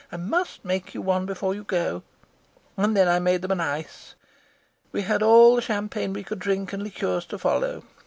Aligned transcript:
I 0.11 0.17
must 0.17 0.65
make 0.65 0.95
you 0.95 1.01
one 1.03 1.27
before 1.27 1.53
you 1.53 1.63
go 1.63 2.01
and 2.75 2.97
then 2.97 3.07
I 3.07 3.19
made 3.19 3.43
them 3.43 3.51
an 3.51 3.61
ice. 3.61 4.15
We 4.91 5.03
had 5.03 5.21
all 5.21 5.55
the 5.55 5.61
champagne 5.61 6.11
we 6.11 6.23
could 6.23 6.39
drink 6.39 6.73
and 6.73 6.81
liqueurs 6.81 7.27
to 7.27 7.37
follow. 7.37 7.83